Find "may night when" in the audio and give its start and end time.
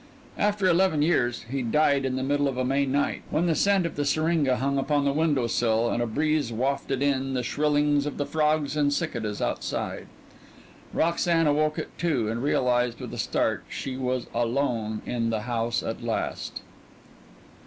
2.65-3.45